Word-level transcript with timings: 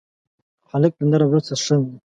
هلک 0.71 0.93
د 0.99 1.01
نرم 1.11 1.29
زړه 1.31 1.41
څښتن 1.47 1.79
دی. 1.87 1.97